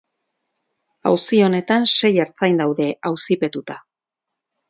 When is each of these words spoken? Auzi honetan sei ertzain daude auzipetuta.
Auzi 1.09 1.41
honetan 1.47 1.85
sei 1.91 2.11
ertzain 2.25 2.59
daude 2.63 2.87
auzipetuta. 3.11 3.77